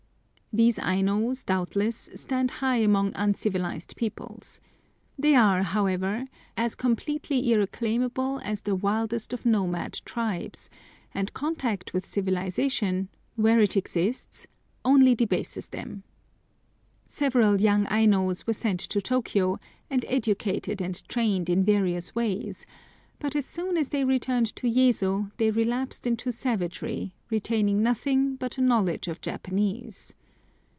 [0.53, 4.59] These Ainos, doubtless, stand high among uncivilised peoples.
[5.17, 6.25] They are, however,
[6.57, 10.69] as completely irreclaimable as the wildest of nomad tribes,
[11.13, 14.45] and contact with civilisation, where it exists,
[14.83, 16.03] only debases them.
[17.07, 19.57] Several young Ainos were sent to Tôkiyô,
[19.89, 22.65] and educated and trained in various ways,
[23.19, 28.57] but as soon as they returned to Yezo they relapsed into savagery, retaining nothing but
[28.57, 30.13] a knowledge of Japanese.